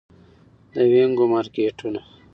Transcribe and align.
د 0.73 0.75
وینګو 0.91 1.25
مارکیټونه 1.31 2.01